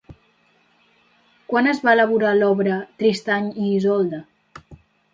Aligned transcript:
Quan 1.53 1.69
es 1.73 1.83
va 1.89 1.95
elaborar 1.99 2.33
l'obra 2.41 2.81
Tristany 3.05 3.55
i 3.67 3.71
Isolda? 3.79 4.27